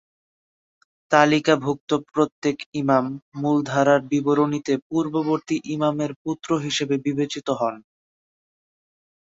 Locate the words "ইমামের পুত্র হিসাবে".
5.75-6.95